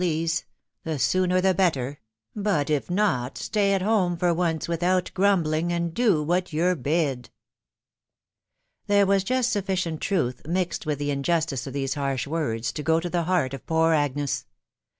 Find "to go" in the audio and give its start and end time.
12.73-12.99